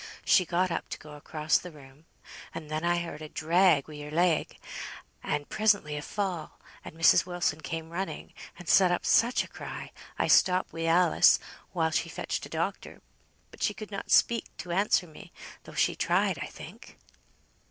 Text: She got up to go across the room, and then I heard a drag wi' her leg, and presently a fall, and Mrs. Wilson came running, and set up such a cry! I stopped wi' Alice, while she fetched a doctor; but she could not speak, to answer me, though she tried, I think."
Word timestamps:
She 0.25 0.45
got 0.47 0.71
up 0.71 0.89
to 0.89 0.97
go 0.97 1.13
across 1.13 1.59
the 1.59 1.69
room, 1.69 2.05
and 2.55 2.71
then 2.71 2.83
I 2.83 2.97
heard 2.97 3.21
a 3.21 3.29
drag 3.29 3.87
wi' 3.87 3.99
her 4.01 4.09
leg, 4.09 4.57
and 5.21 5.47
presently 5.47 5.95
a 5.95 6.01
fall, 6.01 6.57
and 6.83 6.95
Mrs. 6.97 7.27
Wilson 7.27 7.61
came 7.61 7.91
running, 7.91 8.33
and 8.57 8.67
set 8.67 8.91
up 8.91 9.05
such 9.05 9.43
a 9.43 9.47
cry! 9.47 9.91
I 10.17 10.25
stopped 10.25 10.73
wi' 10.73 10.85
Alice, 10.87 11.37
while 11.71 11.91
she 11.91 12.09
fetched 12.09 12.43
a 12.47 12.49
doctor; 12.49 13.03
but 13.51 13.61
she 13.61 13.75
could 13.75 13.91
not 13.91 14.09
speak, 14.09 14.45
to 14.57 14.71
answer 14.71 15.05
me, 15.05 15.31
though 15.65 15.75
she 15.75 15.95
tried, 15.95 16.39
I 16.41 16.47
think." 16.47 16.97